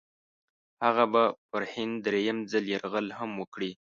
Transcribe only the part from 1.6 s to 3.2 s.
هند درېم ځل یرغل